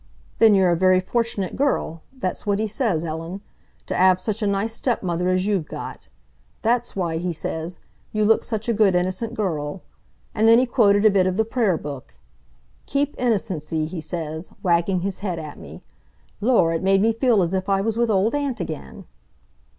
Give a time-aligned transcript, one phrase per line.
[0.39, 5.29] 'Then you're a very fortunate girl'—that's what he says, Ellen—'to 'ave such a nice stepmother
[5.29, 6.09] as you've got.
[6.63, 7.77] That's why,' he says,
[8.11, 9.83] 'you look such a good, innocent girl.'
[10.33, 12.15] And then he quoted a bit of the Prayer Book.
[12.87, 15.83] 'Keep innocency,' he says, wagging his head at me.
[16.41, 16.73] Lor'!
[16.73, 19.05] It made me feel as if I was with Old Aunt again."